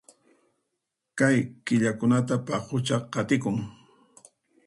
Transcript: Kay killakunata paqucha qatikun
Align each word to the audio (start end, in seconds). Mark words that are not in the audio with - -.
Kay 1.17 1.37
killakunata 1.65 2.35
paqucha 2.47 2.97
qatikun 3.13 3.57